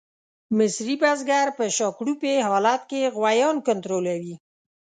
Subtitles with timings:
[0.57, 4.35] مصري بزګر په شاکړوپي حالت کې غویان کنټرولوي.